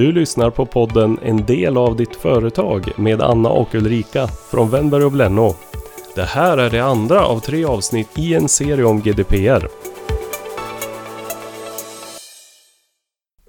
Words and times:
Du 0.00 0.12
lyssnar 0.12 0.50
på 0.50 0.66
podden 0.66 1.18
En 1.22 1.46
del 1.46 1.76
av 1.76 1.96
ditt 1.96 2.16
företag 2.16 2.98
med 2.98 3.20
Anna 3.20 3.48
och 3.48 3.74
Ulrika 3.74 4.26
från 4.26 4.70
Wennberg 4.70 5.04
och 5.04 5.12
Blenno. 5.12 5.54
Det 6.14 6.22
här 6.22 6.58
är 6.58 6.70
det 6.70 6.80
andra 6.80 7.26
av 7.26 7.40
tre 7.40 7.64
avsnitt 7.64 8.18
i 8.18 8.34
en 8.34 8.48
serie 8.48 8.84
om 8.84 9.00
GDPR. 9.00 9.68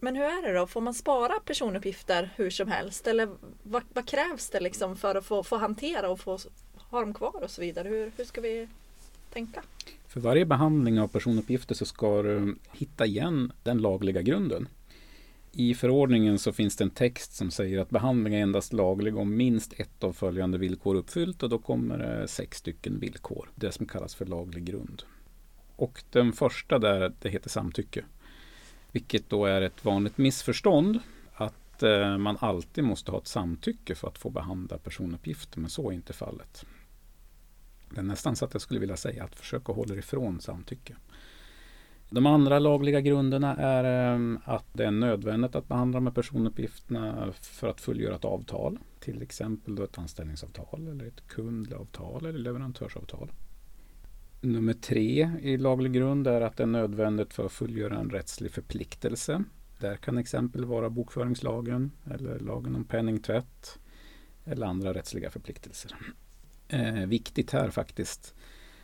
Men 0.01 0.15
hur 0.15 0.23
är 0.23 0.47
det 0.47 0.59
då? 0.59 0.67
Får 0.67 0.81
man 0.81 0.93
spara 0.93 1.33
personuppgifter 1.45 2.29
hur 2.35 2.49
som 2.49 2.67
helst? 2.67 3.07
Eller 3.07 3.29
vad, 3.63 3.83
vad 3.93 4.07
krävs 4.07 4.49
det 4.49 4.59
liksom 4.59 4.95
för 4.95 5.15
att 5.15 5.25
få, 5.25 5.43
få 5.43 5.57
hantera 5.57 6.09
och 6.09 6.19
få 6.19 6.37
ha 6.77 6.99
dem 6.99 7.13
kvar 7.13 7.43
och 7.43 7.51
så 7.51 7.61
vidare? 7.61 7.89
Hur, 7.89 8.11
hur 8.17 8.25
ska 8.25 8.41
vi 8.41 8.67
tänka? 9.33 9.63
För 10.07 10.19
varje 10.19 10.45
behandling 10.45 10.99
av 10.99 11.07
personuppgifter 11.07 11.75
så 11.75 11.85
ska 11.85 12.21
du 12.21 12.55
hitta 12.71 13.05
igen 13.05 13.51
den 13.63 13.77
lagliga 13.77 14.21
grunden. 14.21 14.67
I 15.53 15.75
förordningen 15.75 16.39
så 16.39 16.51
finns 16.51 16.75
det 16.75 16.83
en 16.83 16.89
text 16.89 17.33
som 17.33 17.51
säger 17.51 17.79
att 17.79 17.89
behandling 17.89 18.33
är 18.33 18.41
endast 18.41 18.73
laglig 18.73 19.17
om 19.17 19.37
minst 19.37 19.73
ett 19.73 20.03
av 20.03 20.13
följande 20.13 20.57
villkor 20.57 20.95
är 20.95 20.99
uppfyllt 20.99 21.43
och 21.43 21.49
då 21.49 21.57
kommer 21.57 21.97
det 21.97 22.27
sex 22.27 22.57
stycken 22.57 22.99
villkor. 22.99 23.49
Det 23.55 23.71
som 23.71 23.85
kallas 23.85 24.15
för 24.15 24.25
laglig 24.25 24.63
grund. 24.63 25.03
Och 25.75 26.03
den 26.09 26.33
första 26.33 26.79
där, 26.79 27.13
det 27.21 27.29
heter 27.29 27.49
samtycke. 27.49 28.05
Vilket 28.91 29.29
då 29.29 29.45
är 29.45 29.61
ett 29.61 29.85
vanligt 29.85 30.17
missförstånd 30.17 30.99
att 31.33 31.83
eh, 31.83 32.17
man 32.17 32.37
alltid 32.39 32.83
måste 32.83 33.11
ha 33.11 33.17
ett 33.17 33.27
samtycke 33.27 33.95
för 33.95 34.07
att 34.07 34.17
få 34.17 34.29
behandla 34.29 34.77
personuppgifter, 34.77 35.59
men 35.59 35.69
så 35.69 35.89
är 35.89 35.93
inte 35.93 36.13
fallet. 36.13 36.65
Det 37.89 37.99
är 37.99 38.03
nästan 38.03 38.35
så 38.35 38.45
att 38.45 38.53
jag 38.53 38.61
skulle 38.61 38.79
vilja 38.79 38.97
säga 38.97 39.23
att 39.23 39.35
försöka 39.35 39.73
hålla 39.73 39.95
ifrån 39.95 40.41
samtycke. 40.41 40.95
De 42.13 42.25
andra 42.25 42.59
lagliga 42.59 43.01
grunderna 43.01 43.55
är 43.55 43.83
ehm, 43.83 44.39
att 44.45 44.65
det 44.73 44.85
är 44.85 44.91
nödvändigt 44.91 45.55
att 45.55 45.67
behandla 45.67 45.99
med 45.99 46.15
personuppgifterna 46.15 47.33
för 47.41 47.67
att 47.67 47.81
fullgöra 47.81 48.15
ett 48.15 48.25
avtal. 48.25 48.79
Till 48.99 49.21
exempel 49.21 49.75
då 49.75 49.83
ett 49.83 49.97
anställningsavtal 49.97 50.87
eller 50.87 51.05
ett 51.05 51.27
kundavtal 51.27 52.25
eller 52.25 52.39
leverantörsavtal. 52.39 53.31
Nummer 54.41 54.73
tre 54.73 55.31
i 55.41 55.57
laglig 55.57 55.93
grund 55.93 56.27
är 56.27 56.41
att 56.41 56.57
det 56.57 56.63
är 56.63 56.67
nödvändigt 56.67 57.33
för 57.33 57.45
att 57.45 57.51
fullgöra 57.51 57.99
en 57.99 58.09
rättslig 58.09 58.51
förpliktelse. 58.51 59.43
Där 59.79 59.95
kan 59.95 60.17
exempel 60.17 60.65
vara 60.65 60.89
bokföringslagen 60.89 61.91
eller 62.11 62.39
lagen 62.39 62.75
om 62.75 62.83
penningtvätt 62.83 63.79
eller 64.45 64.65
andra 64.65 64.93
rättsliga 64.93 65.29
förpliktelser. 65.29 65.95
Eh, 66.67 66.93
viktigt 66.93 67.51
här 67.51 67.69
faktiskt, 67.69 68.33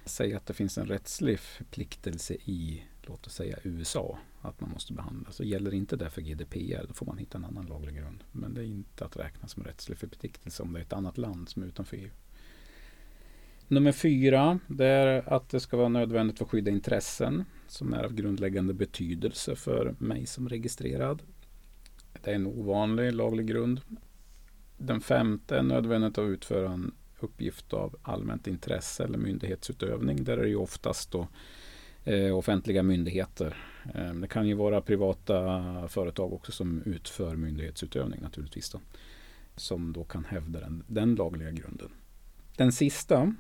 säga 0.06 0.38
att 0.38 0.46
det 0.46 0.54
finns 0.54 0.78
en 0.78 0.88
rättslig 0.88 1.40
förpliktelse 1.40 2.34
i 2.34 2.84
låt 3.08 3.28
oss 3.28 3.34
säga 3.34 3.58
USA, 3.64 4.20
att 4.42 4.62
man 4.62 4.70
måste 4.70 4.94
behandla. 4.94 5.32
Så 5.32 5.44
gäller 5.44 5.74
inte 5.74 5.96
det 5.96 6.10
för 6.10 6.22
GDPR, 6.22 6.86
då 6.88 6.94
får 6.94 7.06
man 7.06 7.18
hitta 7.18 7.38
en 7.38 7.46
annan 7.46 7.66
laglig 7.66 7.96
grund. 7.96 8.24
Men 8.32 8.54
det 8.54 8.62
är 8.62 8.66
inte 8.66 9.06
att 9.06 9.18
räkna 9.18 9.48
som 9.48 9.64
rättslig 9.64 9.98
förpliktelse 9.98 10.64
om 10.64 10.74
det 10.74 10.80
är 10.80 10.84
ett 10.84 10.94
annat 10.94 11.18
land 11.18 11.50
som 11.50 11.64
är 11.64 11.68
utanför 11.68 11.98
EU. 11.98 12.10
Nummer 13.68 13.92
fyra, 13.92 14.60
det 14.68 14.86
är 14.86 15.34
att 15.34 15.50
det 15.50 15.60
ska 15.60 15.78
vara 15.78 15.90
nödvändigt 15.90 16.38
för 16.38 16.46
att 16.46 16.52
skydda 16.52 16.72
intressen 16.72 17.46
som 17.68 17.94
är 17.94 18.04
av 18.04 18.14
grundläggande 18.14 18.74
betydelse 18.74 19.56
för 19.56 19.96
mig 19.98 20.26
som 20.26 20.50
registrerad. 20.50 21.22
Det 22.24 22.32
är 22.32 22.36
en 22.36 22.48
ovanlig 22.48 23.14
laglig 23.14 23.48
grund. 23.48 23.82
Den 24.78 25.02
femte 25.02 25.58
är 25.58 25.64
nödvändigt 25.64 26.18
att 26.18 26.30
utföra 26.30 26.72
en 26.72 26.92
uppgift 27.20 27.74
av 27.74 27.96
allmänt 28.02 28.48
intresse 28.48 29.04
eller 29.04 29.18
myndighetsutövning. 29.18 30.24
Där 30.24 30.38
är 30.38 30.42
det 30.42 30.50
ju 30.50 30.56
oftast 30.56 31.12
då 31.12 31.28
Eh, 32.08 32.38
offentliga 32.38 32.84
myndigheter. 32.84 33.58
Eh, 33.94 34.14
det 34.14 34.28
kan 34.28 34.48
ju 34.48 34.54
vara 34.54 34.82
privata 34.82 35.88
företag 35.88 36.34
också 36.34 36.52
som 36.52 36.82
utför 36.86 37.36
myndighetsutövning 37.36 38.22
naturligtvis. 38.22 38.70
Då, 38.70 38.80
som 39.56 39.94
då 39.94 40.04
kan 40.04 40.26
hävda 40.26 40.60
den, 40.60 40.84
den 40.88 41.16
lagliga 41.16 41.52
grunden. 41.52 41.90
Den 42.56 42.72
sista 42.72 43.34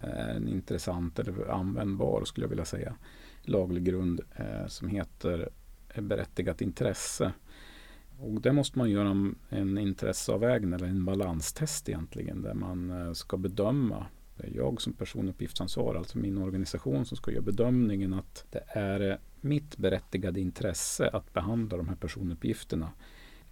är 0.00 0.34
en 0.34 0.48
intressant 0.48 1.18
eller 1.18 1.50
användbar 1.50 2.24
skulle 2.24 2.44
jag 2.44 2.48
vilja 2.48 2.64
säga 2.64 2.96
laglig 3.42 3.84
grund 3.84 4.20
eh, 4.36 4.66
som 4.66 4.88
heter 4.88 5.48
berättigat 5.94 6.60
intresse. 6.60 7.32
Och 8.18 8.40
det 8.40 8.52
måste 8.52 8.78
man 8.78 8.90
göra 8.90 9.32
en 9.48 9.78
intresseavvägning 9.78 10.72
eller 10.72 10.86
en 10.86 11.04
balanstest 11.04 11.88
egentligen 11.88 12.42
där 12.42 12.54
man 12.54 12.90
eh, 12.90 13.12
ska 13.12 13.36
bedöma 13.36 14.06
det 14.38 14.46
är 14.46 14.56
jag 14.56 14.80
som 14.80 14.92
personuppgiftsansvar, 14.92 15.94
alltså 15.94 16.18
min 16.18 16.38
organisation 16.38 17.06
som 17.06 17.16
ska 17.16 17.30
göra 17.30 17.42
bedömningen 17.42 18.14
att 18.14 18.44
det 18.50 18.64
är 18.68 19.18
mitt 19.40 19.76
berättigade 19.76 20.40
intresse 20.40 21.08
att 21.08 21.32
behandla 21.32 21.76
de 21.76 21.88
här 21.88 21.96
personuppgifterna 21.96 22.90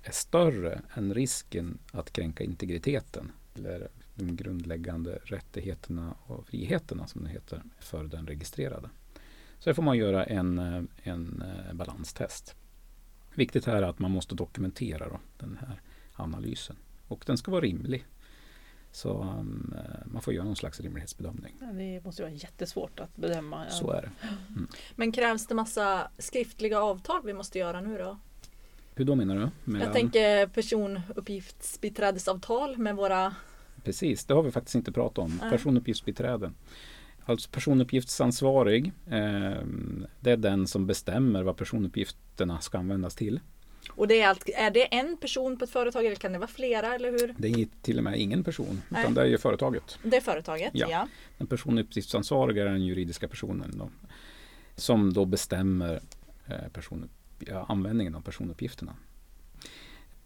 är 0.03 0.13
större 0.13 0.83
än 0.95 1.15
risken 1.15 1.79
att 1.93 2.13
kränka 2.13 2.45
integriteten 2.45 3.33
eller 3.55 3.89
de 4.15 4.37
grundläggande 4.37 5.19
rättigheterna 5.25 6.15
och 6.27 6.47
friheterna 6.47 7.07
som 7.07 7.25
det 7.25 7.31
heter 7.31 7.63
för 7.81 8.05
den 8.05 8.27
registrerade. 8.27 8.89
Så 9.59 9.71
det 9.71 9.75
får 9.75 9.83
man 9.83 9.99
göra 9.99 10.25
en, 10.25 10.59
en 11.03 11.45
balanstest. 11.73 12.55
Viktigt 13.35 13.65
här 13.65 13.77
är 13.77 13.83
att 13.83 13.99
man 13.99 14.11
måste 14.11 14.35
dokumentera 14.35 15.09
då, 15.09 15.21
den 15.39 15.59
här 15.61 15.81
analysen 16.13 16.77
och 17.09 17.25
den 17.27 17.37
ska 17.37 17.51
vara 17.51 17.61
rimlig. 17.61 18.07
Så 18.97 19.23
um, 19.23 19.75
man 20.05 20.23
får 20.23 20.35
göra 20.35 20.45
någon 20.45 20.57
slags 20.57 20.81
rimlighetsbedömning. 20.81 21.55
Det 21.73 22.05
måste 22.05 22.23
vara 22.23 22.33
jättesvårt 22.33 23.01
att 23.01 23.17
bedöma. 23.17 23.71
Så 23.71 23.91
är 23.91 24.03
det. 24.03 24.11
Mm. 24.49 24.69
Men 24.95 25.13
krävs 25.13 25.47
det 25.47 25.55
massa 25.55 26.11
skriftliga 26.19 26.81
avtal 26.81 27.21
vi 27.25 27.33
måste 27.33 27.59
göra 27.59 27.81
nu 27.81 27.99
då? 27.99 28.19
Hur 28.95 29.05
då 29.05 29.15
menar 29.15 29.35
du? 29.35 29.51
Mellan... 29.65 29.87
Jag 29.87 29.97
tänker 29.97 30.47
personuppgiftsbiträdesavtal 30.47 32.79
med 32.79 32.97
våra 32.97 33.35
Precis, 33.85 34.25
det 34.25 34.35
har 34.35 34.43
vi 34.43 34.51
faktiskt 34.51 34.75
inte 34.75 34.93
pratat 34.93 35.19
om. 35.19 35.39
Nej. 35.41 35.51
Personuppgiftsbiträden. 35.51 36.55
Alltså 37.25 37.51
personuppgiftsansvarig, 37.51 38.93
eh, 39.07 39.63
det 40.21 40.31
är 40.31 40.37
den 40.37 40.67
som 40.67 40.87
bestämmer 40.87 41.43
vad 41.43 41.57
personuppgifterna 41.57 42.61
ska 42.61 42.79
användas 42.79 43.15
till. 43.15 43.41
Och 43.91 44.09
det 44.09 44.21
är, 44.21 44.29
allt, 44.29 44.49
är 44.55 44.71
det 44.71 44.95
en 44.95 45.17
person 45.17 45.59
på 45.59 45.65
ett 45.65 45.71
företag 45.71 46.07
eller 46.07 46.17
kan 46.17 46.33
det 46.33 46.39
vara 46.39 46.49
flera 46.49 46.95
eller 46.95 47.11
hur? 47.11 47.35
Det 47.39 47.49
är 47.49 47.69
till 47.83 47.99
och 47.99 48.05
med 48.05 48.21
ingen 48.21 48.45
person 48.45 48.83
Nej. 48.89 49.01
utan 49.01 49.15
det 49.15 49.21
är 49.21 49.27
ju 49.27 49.39
företaget. 49.39 49.99
Det 50.03 50.17
är 50.17 50.21
företaget, 50.21 50.71
ja. 50.75 50.87
ja. 50.91 51.09
Den 51.39 51.47
personuppgiftsansvariga 51.47 52.63
är 52.63 52.69
den 52.69 52.85
juridiska 52.85 53.29
personen 53.29 53.79
då, 53.79 53.91
som 54.77 55.13
då 55.13 55.25
bestämmer 55.25 56.01
eh, 56.47 56.69
person, 56.73 57.09
användningen 57.69 58.15
av 58.15 58.21
personuppgifterna. 58.21 58.97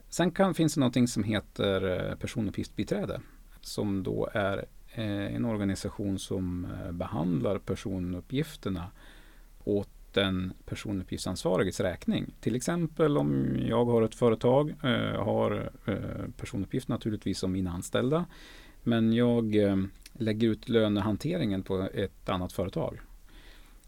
Sen 0.08 0.30
kan, 0.30 0.54
finns 0.54 0.74
det 0.74 0.80
någonting 0.80 1.08
som 1.08 1.24
heter 1.24 2.10
eh, 2.10 2.16
personuppgiftsbiträde 2.16 3.20
som 3.60 4.02
då 4.02 4.28
är 4.32 4.64
eh, 4.92 5.34
en 5.34 5.44
organisation 5.44 6.18
som 6.18 6.64
eh, 6.64 6.92
behandlar 6.92 7.58
personuppgifterna 7.58 8.90
åt 9.64 9.88
den 10.14 10.52
personuppgiftsansvariges 10.64 11.80
räkning. 11.80 12.34
Till 12.40 12.54
exempel 12.56 13.18
om 13.18 13.56
jag 13.68 13.84
har 13.84 14.02
ett 14.02 14.14
företag, 14.14 14.70
eh, 14.70 15.24
har 15.24 15.70
eh, 15.86 16.30
personuppgift 16.36 16.88
naturligtvis 16.88 17.42
om 17.42 17.52
mina 17.52 17.70
anställda. 17.70 18.26
Men 18.82 19.12
jag 19.12 19.56
eh, 19.56 19.76
lägger 20.12 20.48
ut 20.48 20.68
lönehanteringen 20.68 21.62
på 21.62 21.88
ett 21.94 22.28
annat 22.28 22.52
företag. 22.52 23.00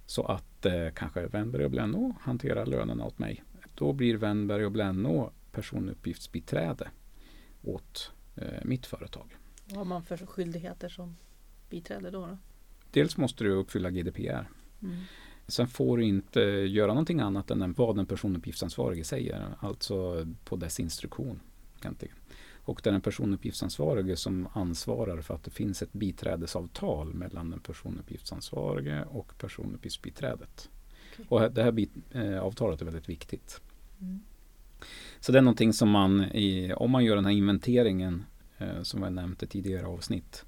Så 0.06 0.22
att 0.22 0.66
eh, 0.66 0.88
kanske 0.94 1.27
Wennberg 1.27 1.65
och 1.65 1.71
Blenno 1.71 2.15
hanterar 2.21 2.66
lönerna 2.66 3.04
åt 3.04 3.19
mig. 3.19 3.44
Då 3.75 3.93
blir 3.93 4.16
Wennberg 4.16 4.65
och 4.65 4.72
Blenno 4.72 5.31
personuppgiftsbiträde 5.53 6.89
åt 7.62 8.12
eh, 8.37 8.65
mitt 8.65 8.87
företag. 8.87 9.37
Vad 9.69 9.78
har 9.78 9.84
man 9.84 10.03
för 10.03 10.16
skyldigheter 10.16 10.89
som 10.89 11.16
biträde 11.71 12.10
då? 12.10 12.27
då? 12.27 12.39
Dels 12.91 13.16
måste 13.16 13.44
du 13.44 13.50
uppfylla 13.50 13.91
GDPR. 13.91 14.49
Mm. 14.83 14.97
Sen 15.47 15.69
får 15.69 15.97
du 15.97 16.04
inte 16.04 16.41
göra 16.41 16.86
någonting 16.86 17.20
annat 17.20 17.50
än 17.50 17.72
vad 17.72 17.97
den 17.97 18.06
personuppgiftsansvarige 18.06 19.04
säger, 19.04 19.54
alltså 19.60 20.27
på 20.44 20.56
dess 20.56 20.80
instruktion. 20.80 21.41
Egentligen. 21.80 22.16
Och 22.65 22.80
det 22.84 22.91
är 22.91 22.92
den 22.92 23.00
personuppgiftsansvarige 23.00 24.16
som 24.16 24.48
ansvarar 24.53 25.21
för 25.21 25.34
att 25.34 25.44
det 25.44 25.50
finns 25.50 25.83
ett 25.83 25.92
biträdesavtal 25.92 27.15
mellan 27.15 27.50
den 27.50 27.60
personuppgiftsansvarige 27.60 29.04
och 29.04 29.33
personuppgiftsbiträdet. 29.39 30.71
Okay. 31.12 31.24
Och 31.28 31.53
det 31.53 31.62
här 31.62 31.72
bit, 31.72 31.91
eh, 32.12 32.42
avtalet 32.42 32.80
är 32.80 32.84
väldigt 32.84 33.09
viktigt. 33.09 33.60
Mm. 34.00 34.21
Så 35.21 35.33
det 35.33 35.38
är 35.38 35.42
någonting 35.42 35.72
som 35.72 35.91
man, 35.91 36.21
i, 36.21 36.72
om 36.77 36.91
man 36.91 37.04
gör 37.04 37.16
den 37.16 37.24
här 37.24 37.33
inventeringen 37.33 38.24
eh, 38.59 38.83
som 38.83 39.03
jag 39.03 39.12
nämnde 39.12 39.47
tidigare 39.47 39.86
avsnitt, 39.86 40.45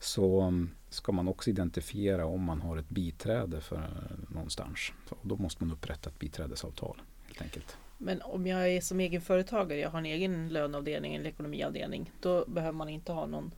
så 0.00 0.40
mm, 0.40 0.70
ska 0.94 1.12
man 1.12 1.28
också 1.28 1.50
identifiera 1.50 2.26
om 2.26 2.42
man 2.42 2.60
har 2.60 2.76
ett 2.76 2.88
biträde 2.88 3.60
för 3.60 3.82
någonstans. 4.28 4.92
Och 5.08 5.26
då 5.28 5.36
måste 5.36 5.64
man 5.64 5.72
upprätta 5.72 6.10
ett 6.10 6.18
biträdesavtal 6.18 7.02
helt 7.26 7.42
enkelt. 7.42 7.76
Men 7.98 8.22
om 8.22 8.46
jag 8.46 8.68
är 8.68 8.80
som 8.80 9.00
egenföretagare, 9.00 9.80
jag 9.80 9.90
har 9.90 9.98
en 9.98 10.06
egen 10.06 10.48
löneavdelning 10.48 11.14
eller 11.14 11.30
ekonomiavdelning, 11.30 12.12
då 12.20 12.44
behöver 12.46 12.76
man 12.76 12.88
inte 12.88 13.12
ha 13.12 13.26
någon? 13.26 13.50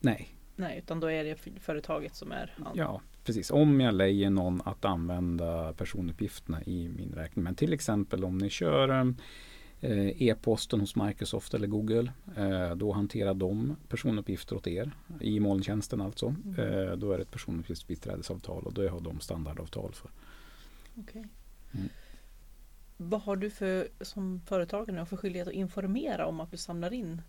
Nej. 0.00 0.28
Nej, 0.56 0.78
utan 0.78 1.00
då 1.00 1.10
är 1.10 1.24
det 1.24 1.36
företaget 1.60 2.14
som 2.14 2.32
är 2.32 2.54
Ja, 2.74 3.00
precis. 3.24 3.50
Om 3.50 3.80
jag 3.80 3.94
lejer 3.94 4.30
någon 4.30 4.62
att 4.64 4.84
använda 4.84 5.72
personuppgifterna 5.72 6.62
i 6.62 6.88
min 6.88 7.12
räkning. 7.12 7.42
Men 7.42 7.54
till 7.54 7.72
exempel 7.72 8.24
om 8.24 8.38
ni 8.38 8.50
kör 8.50 8.88
E-posten 9.84 10.80
hos 10.80 10.96
Microsoft 10.96 11.54
eller 11.54 11.66
Google, 11.66 12.12
eh, 12.36 12.74
då 12.76 12.92
hanterar 12.92 13.34
de 13.34 13.76
personuppgifter 13.88 14.56
åt 14.56 14.66
er 14.66 14.90
i 15.20 15.40
molntjänsten 15.40 16.00
alltså. 16.00 16.34
Mm. 16.44 16.58
Eh, 16.58 16.92
då 16.96 17.12
är 17.12 17.16
det 17.16 17.22
ett 17.22 17.30
personuppgiftsbiträdesavtal 17.30 18.62
och 18.62 18.74
det 18.74 18.88
har 18.88 19.00
de 19.00 19.20
standardavtal 19.20 19.92
för. 19.92 20.10
Okej. 20.96 21.26
Mm. 21.72 21.88
Vad 22.96 23.20
har 23.20 23.36
du 23.36 23.50
för, 23.50 23.88
som 24.00 24.40
företagare 24.46 25.06
för 25.06 25.16
skyldighet 25.16 25.48
att 25.48 25.54
informera 25.54 26.26
om 26.26 26.40
att 26.40 26.50
du 26.50 26.56
samlar 26.56 26.92
in 26.92 27.22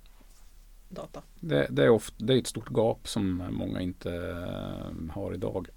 data? 0.89 1.21
Det, 1.39 1.67
det, 1.69 1.83
är 1.83 1.89
ofta, 1.89 2.25
det 2.25 2.33
är 2.33 2.37
ett 2.37 2.47
stort 2.47 2.69
gap 2.69 3.07
som 3.07 3.43
många 3.51 3.81
inte 3.81 4.15
eh, 4.15 5.13
har 5.13 5.33
idag. 5.33 5.67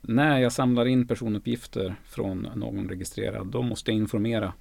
När 0.00 0.38
jag 0.38 0.52
samlar 0.52 0.86
in 0.86 1.06
personuppgifter 1.06 1.94
från 2.04 2.48
någon 2.54 2.88
registrerad, 2.88 3.46
då 3.46 3.62
måste 3.62 3.90
jag 3.90 3.98
informera 3.98 4.52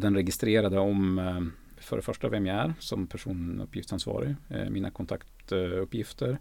den 0.00 0.14
registrerade 0.14 0.78
om 0.78 1.18
eh, 1.18 1.40
för 1.82 1.96
det 1.96 2.02
första 2.02 2.28
vem 2.28 2.46
jag 2.46 2.56
är 2.56 2.74
som 2.78 3.06
personuppgiftsansvarig, 3.06 4.34
eh, 4.48 4.70
mina 4.70 4.90
kontaktuppgifter, 4.90 6.38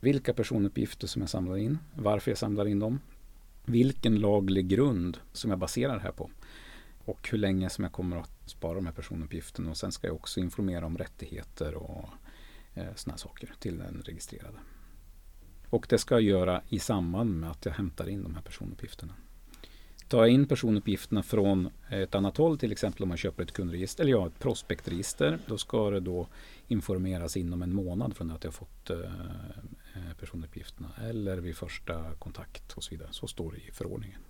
vilka 0.00 0.34
personuppgifter 0.34 1.06
som 1.06 1.22
jag 1.22 1.28
samlar 1.30 1.56
in, 1.56 1.78
varför 1.94 2.30
jag 2.30 2.38
samlar 2.38 2.68
in 2.68 2.78
dem, 2.78 3.00
vilken 3.64 4.20
laglig 4.20 4.68
grund 4.68 5.18
som 5.32 5.50
jag 5.50 5.58
baserar 5.58 5.94
det 5.94 6.02
här 6.02 6.12
på 6.12 6.30
och 7.04 7.28
hur 7.30 7.38
länge 7.38 7.70
som 7.70 7.84
jag 7.84 7.92
kommer 7.92 8.16
att 8.16 8.30
spara 8.46 8.74
de 8.74 8.86
här 8.86 8.92
personuppgifterna 8.92 9.70
och 9.70 9.76
sen 9.76 9.92
ska 9.92 10.06
jag 10.06 10.16
också 10.16 10.40
informera 10.40 10.86
om 10.86 10.98
rättigheter 10.98 11.74
och 11.74 12.08
eh, 12.74 12.94
sådana 12.94 13.18
saker 13.18 13.54
till 13.58 13.78
den 13.78 14.02
registrerade. 14.06 14.58
Och 15.70 15.86
det 15.88 15.98
ska 15.98 16.14
jag 16.14 16.22
göra 16.22 16.62
i 16.68 16.78
samband 16.78 17.40
med 17.40 17.50
att 17.50 17.64
jag 17.64 17.72
hämtar 17.72 18.08
in 18.08 18.22
de 18.22 18.34
här 18.34 18.42
personuppgifterna. 18.42 19.14
Tar 20.10 20.18
jag 20.18 20.28
in 20.28 20.46
personuppgifterna 20.46 21.22
från 21.22 21.70
ett 21.90 22.14
annat 22.14 22.36
håll, 22.36 22.58
till 22.58 22.72
exempel 22.72 23.02
om 23.02 23.08
man 23.08 23.18
köper 23.18 23.42
ett 23.42 23.52
kundregister 23.52 24.04
eller 24.04 24.12
ja, 24.12 24.26
ett 24.26 24.38
prospektregister, 24.38 25.38
då 25.46 25.58
ska 25.58 25.90
det 25.90 26.00
då 26.00 26.26
informeras 26.68 27.36
inom 27.36 27.62
en 27.62 27.74
månad 27.74 28.16
från 28.16 28.30
att 28.30 28.44
jag 28.44 28.54
fått 28.54 28.90
eh, 28.90 28.98
eh, 28.98 30.16
personuppgifterna 30.20 30.90
eller 31.08 31.36
vid 31.36 31.56
första 31.56 32.14
kontakt 32.14 32.72
och 32.72 32.84
så 32.84 32.90
vidare. 32.90 33.08
Så 33.12 33.26
står 33.26 33.52
det 33.52 33.58
i 33.58 33.72
förordningen. 33.72 34.20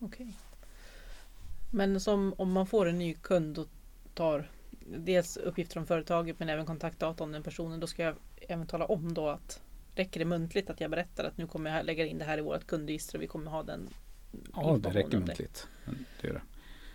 Okej. 0.00 0.36
Men 1.70 2.00
som 2.00 2.34
om 2.36 2.52
man 2.52 2.66
får 2.66 2.88
en 2.88 2.98
ny 2.98 3.14
kund 3.14 3.58
och 3.58 3.68
tar 4.14 4.50
dels 4.96 5.36
uppgifter 5.36 5.78
om 5.78 5.86
företaget 5.86 6.38
men 6.38 6.48
även 6.48 6.66
kontaktdata 6.66 7.24
om 7.24 7.32
den 7.32 7.42
personen. 7.42 7.80
Då 7.80 7.86
ska 7.86 8.02
jag 8.02 8.14
även 8.36 8.66
tala 8.66 8.84
om 8.84 9.14
då 9.14 9.28
att 9.28 9.62
räcker 9.94 10.20
det 10.20 10.26
muntligt 10.26 10.70
att 10.70 10.80
jag 10.80 10.90
berättar 10.90 11.24
att 11.24 11.38
nu 11.38 11.46
kommer 11.46 11.76
jag 11.76 11.86
lägga 11.86 12.06
in 12.06 12.18
det 12.18 12.24
här 12.24 12.38
i 12.38 12.40
vårt 12.40 12.66
kundregister 12.66 13.18
och 13.18 13.22
vi 13.22 13.26
kommer 13.26 13.50
ha 13.50 13.62
den 13.62 13.88
Ja, 14.54 14.78
det 14.82 14.90
räcker 14.90 15.18
muntligt. 15.18 15.68
Det 16.20 16.26
gör 16.26 16.34
det. 16.34 16.42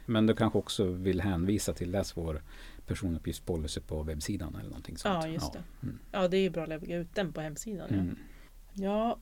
Men 0.05 0.27
du 0.27 0.35
kanske 0.35 0.59
också 0.59 0.83
vill 0.83 1.21
hänvisa 1.21 1.73
till 1.73 1.91
läs 1.91 2.17
vår 2.17 2.41
personuppgiftspolicy 2.87 3.81
på 3.81 4.03
webbsidan 4.03 4.55
eller 4.55 4.69
någonting 4.69 4.97
sånt. 4.97 5.23
Ja, 5.23 5.31
just 5.31 5.53
det. 5.53 5.63
Mm. 5.83 5.99
Ja, 6.11 6.27
det 6.27 6.37
är 6.37 6.41
ju 6.41 6.49
bra 6.49 6.63
att 6.63 6.69
lägga 6.69 6.97
ut 6.97 7.15
den 7.15 7.33
på 7.33 7.41
hemsidan. 7.41 7.87
Ja. 7.89 7.95
Mm. 7.95 8.17
ja, 8.73 9.17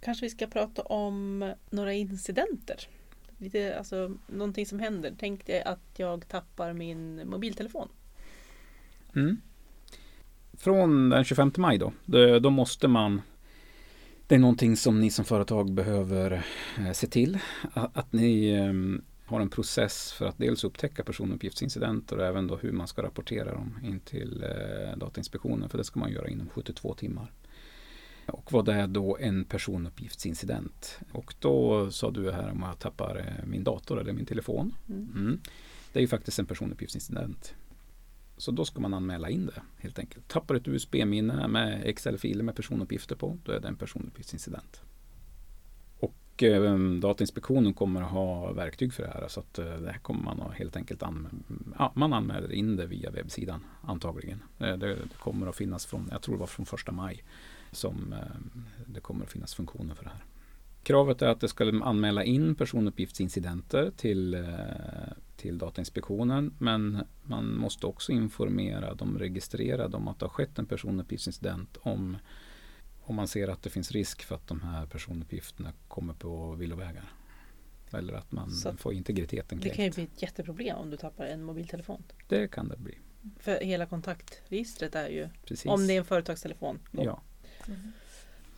kanske 0.00 0.26
vi 0.26 0.30
ska 0.30 0.46
prata 0.46 0.82
om 0.82 1.52
några 1.70 1.92
incidenter. 1.92 2.88
Lite, 3.38 3.78
alltså, 3.78 4.16
någonting 4.26 4.66
som 4.66 4.78
händer. 4.78 5.14
Tänk 5.18 5.46
dig 5.46 5.62
att 5.62 5.92
jag 5.96 6.28
tappar 6.28 6.72
min 6.72 7.28
mobiltelefon. 7.28 7.88
Mm. 9.14 9.36
Från 10.52 11.08
den 11.08 11.24
25 11.24 11.52
maj 11.56 11.78
då, 11.78 11.92
då 12.38 12.50
måste 12.50 12.88
man 12.88 13.22
det 14.30 14.36
är 14.36 14.38
någonting 14.38 14.76
som 14.76 15.00
ni 15.00 15.10
som 15.10 15.24
företag 15.24 15.72
behöver 15.72 16.46
eh, 16.78 16.92
se 16.92 17.06
till. 17.06 17.38
Att, 17.72 18.12
ni 18.12 18.50
eh, 18.50 19.02
har 19.24 19.40
en 19.40 19.50
process 19.50 20.12
för 20.12 20.26
att 20.26 20.38
dels 20.38 20.64
upptäcka 20.64 21.04
personuppgiftsincidenter 21.04 22.18
och 22.18 22.26
även 22.26 22.46
då 22.46 22.56
hur 22.56 22.72
man 22.72 22.88
ska 22.88 23.02
rapportera 23.02 23.54
dem 23.54 23.78
in 23.84 24.00
till 24.00 24.42
eh, 24.42 24.98
Datainspektionen. 24.98 25.68
För 25.68 25.78
det 25.78 25.84
ska 25.84 26.00
man 26.00 26.12
göra 26.12 26.28
inom 26.28 26.48
72 26.48 26.94
timmar. 26.94 27.32
Och 28.26 28.52
vad 28.52 28.68
är 28.68 28.86
då 28.86 29.16
en 29.20 29.44
personuppgiftsincident? 29.44 30.98
Och 31.12 31.34
då 31.38 31.90
sa 31.90 32.10
du 32.10 32.32
här 32.32 32.50
om 32.50 32.62
jag 32.62 32.78
tappar 32.78 33.42
min 33.46 33.64
dator 33.64 34.00
eller 34.00 34.12
min 34.12 34.26
telefon. 34.26 34.74
Mm. 34.88 35.08
Mm. 35.14 35.40
Det 35.92 35.98
är 35.98 36.00
ju 36.00 36.08
faktiskt 36.08 36.38
en 36.38 36.46
personuppgiftsincident. 36.46 37.54
Så 38.40 38.50
då 38.50 38.64
ska 38.64 38.80
man 38.80 38.94
anmäla 38.94 39.30
in 39.30 39.46
det 39.46 39.62
helt 39.78 39.98
enkelt. 39.98 40.28
Tappar 40.28 40.54
ett 40.54 40.68
USB-minne 40.68 41.48
med 41.48 41.82
Excel-filer 41.84 42.42
med 42.42 42.56
personuppgifter 42.56 43.16
på, 43.16 43.38
då 43.44 43.52
är 43.52 43.60
det 43.60 43.68
en 43.68 43.76
personuppgiftsincident. 43.76 44.82
Och 45.98 46.42
eh, 46.42 46.78
Datainspektionen 47.00 47.74
kommer 47.74 48.02
att 48.02 48.10
ha 48.10 48.52
verktyg 48.52 48.92
för 48.94 49.02
det 49.02 49.08
här. 49.08 49.28
Så 49.28 49.40
att 49.40 49.58
eh, 49.58 49.64
det 49.64 49.92
här 49.92 49.98
kommer 49.98 50.22
man 50.22 50.40
att 50.40 50.54
helt 50.54 50.76
enkelt 50.76 51.02
anmäla. 51.02 51.30
Ja, 51.78 51.92
man 51.94 52.12
anmäler 52.12 52.52
in 52.52 52.76
det 52.76 52.86
via 52.86 53.10
webbsidan 53.10 53.64
antagligen. 53.82 54.42
Eh, 54.58 54.76
det, 54.76 54.94
det, 54.94 55.18
kommer 55.18 55.46
att 55.46 55.56
finnas 55.56 55.86
från, 55.86 56.08
jag 56.12 56.22
tror 56.22 56.34
det 56.34 56.40
var 56.40 56.46
från 56.46 56.66
första 56.66 56.92
maj, 56.92 57.24
som 57.72 58.12
eh, 58.12 58.18
det 58.86 59.00
kommer 59.00 59.24
att 59.24 59.32
finnas 59.32 59.54
funktioner 59.54 59.94
för 59.94 60.04
det 60.04 60.10
här. 60.10 60.24
Kravet 60.82 61.22
är 61.22 61.28
att 61.28 61.40
det 61.40 61.48
ska 61.48 61.82
anmäla 61.84 62.24
in 62.24 62.54
personuppgiftsincidenter 62.54 63.92
till 63.96 64.34
eh, 64.34 64.40
till 65.40 65.58
Datainspektionen. 65.58 66.54
Men 66.58 67.04
man 67.22 67.56
måste 67.56 67.86
också 67.86 68.12
informera 68.12 68.94
de 68.94 69.18
registrerade 69.18 69.96
om 69.96 70.08
att 70.08 70.18
det 70.18 70.24
har 70.24 70.30
skett 70.30 70.58
en 70.58 70.66
personuppgiftsincident 70.66 71.76
om, 71.76 72.16
om 73.00 73.14
man 73.14 73.28
ser 73.28 73.48
att 73.48 73.62
det 73.62 73.70
finns 73.70 73.92
risk 73.92 74.22
för 74.22 74.34
att 74.34 74.46
de 74.46 74.62
här 74.62 74.86
personuppgifterna 74.86 75.72
kommer 75.88 76.14
på 76.14 76.54
villovägar. 76.54 77.12
Eller 77.92 78.12
att 78.12 78.32
man 78.32 78.50
Så 78.50 78.76
får 78.76 78.94
integriteten 78.94 79.58
kränkt. 79.58 79.62
Det 79.62 79.76
kan 79.76 79.84
ju 79.84 79.90
bli 79.90 80.04
ett 80.04 80.22
jätteproblem 80.22 80.76
om 80.76 80.90
du 80.90 80.96
tappar 80.96 81.24
en 81.24 81.42
mobiltelefon. 81.42 82.02
Det 82.28 82.48
kan 82.48 82.68
det 82.68 82.76
bli. 82.76 82.98
För 83.38 83.60
hela 83.60 83.86
kontaktregistret 83.86 84.94
är 84.94 85.08
ju, 85.08 85.28
Precis. 85.44 85.66
om 85.66 85.86
det 85.86 85.94
är 85.94 85.98
en 85.98 86.04
företagstelefon. 86.04 86.78
Då. 86.90 87.04
Ja. 87.04 87.22
Mm. 87.66 87.92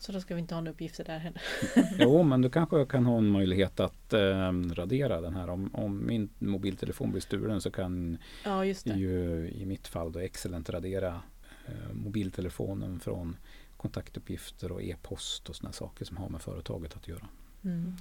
Så 0.02 0.12
då 0.12 0.20
ska 0.20 0.34
vi 0.34 0.40
inte 0.40 0.54
ha 0.54 0.60
några 0.60 0.72
uppgifter 0.72 1.04
där 1.04 1.18
heller. 1.18 1.42
jo, 1.98 2.22
men 2.22 2.40
du 2.40 2.50
kanske 2.50 2.86
kan 2.86 3.06
ha 3.06 3.18
en 3.18 3.28
möjlighet 3.28 3.80
att 3.80 4.12
eh, 4.12 4.52
radera 4.52 5.20
den 5.20 5.34
här. 5.34 5.50
Om, 5.50 5.74
om, 5.74 6.06
min 6.06 6.28
mobiltelefon 6.38 7.10
blir 7.10 7.20
stulen 7.20 7.60
så 7.60 7.70
kan 7.70 8.18
ja, 8.44 8.64
ju 8.64 9.48
i 9.48 9.66
mitt 9.66 9.88
fall 9.88 10.12
då 10.12 10.18
Excellent 10.18 10.70
radera 10.70 11.22
eh, 11.66 11.92
mobiltelefonen 11.92 13.00
från 13.00 13.36
kontaktuppgifter 13.76 14.72
och 14.72 14.82
e-post 14.82 15.48
och 15.48 15.56
sådana 15.56 15.72
saker 15.72 16.04
som 16.04 16.16
har 16.16 16.28
med 16.28 16.40
företaget 16.42 16.96
att 16.96 17.08
göra. 17.08 17.28
Mm. 17.64 17.96